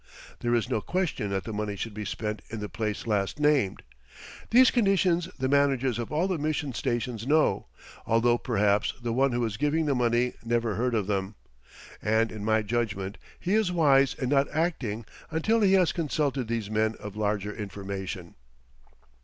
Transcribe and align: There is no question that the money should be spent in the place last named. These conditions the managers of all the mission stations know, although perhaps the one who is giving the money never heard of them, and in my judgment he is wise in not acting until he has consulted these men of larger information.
There 0.39 0.55
is 0.55 0.67
no 0.67 0.81
question 0.81 1.29
that 1.29 1.43
the 1.43 1.53
money 1.53 1.75
should 1.75 1.93
be 1.93 2.05
spent 2.05 2.41
in 2.49 2.59
the 2.59 2.67
place 2.67 3.05
last 3.05 3.39
named. 3.39 3.83
These 4.49 4.71
conditions 4.71 5.29
the 5.37 5.47
managers 5.47 5.99
of 5.99 6.11
all 6.11 6.27
the 6.27 6.39
mission 6.39 6.73
stations 6.73 7.27
know, 7.27 7.67
although 8.07 8.39
perhaps 8.39 8.95
the 8.99 9.13
one 9.13 9.31
who 9.31 9.45
is 9.45 9.57
giving 9.57 9.85
the 9.85 9.93
money 9.93 10.33
never 10.43 10.73
heard 10.73 10.95
of 10.95 11.05
them, 11.05 11.35
and 12.01 12.31
in 12.31 12.43
my 12.43 12.63
judgment 12.63 13.19
he 13.39 13.53
is 13.53 13.71
wise 13.71 14.15
in 14.15 14.29
not 14.29 14.49
acting 14.49 15.05
until 15.29 15.61
he 15.61 15.73
has 15.73 15.91
consulted 15.91 16.47
these 16.47 16.71
men 16.71 16.95
of 16.99 17.15
larger 17.15 17.55
information. 17.55 18.33